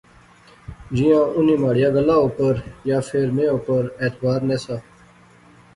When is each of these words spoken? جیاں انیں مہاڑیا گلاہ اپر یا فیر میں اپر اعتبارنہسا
جیاں 0.95 1.23
انیں 1.37 1.59
مہاڑیا 1.61 1.89
گلاہ 1.95 2.21
اپر 2.27 2.55
یا 2.89 2.97
فیر 3.07 3.27
میں 3.35 3.47
اپر 3.55 3.83
اعتبارنہسا 4.03 4.77